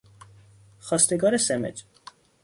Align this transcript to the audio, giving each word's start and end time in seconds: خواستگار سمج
خواستگار 0.79 1.37
سمج 1.37 1.85